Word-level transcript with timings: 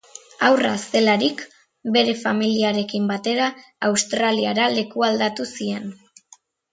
Haurra 0.45 0.69
zelarik 0.91 1.41
bere 1.97 2.15
familiarekin 2.21 3.05
batera 3.11 3.49
Australiara 3.89 4.65
lekualdatu 4.77 5.47
zien. 5.57 5.93